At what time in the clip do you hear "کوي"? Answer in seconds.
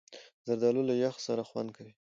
1.77-1.93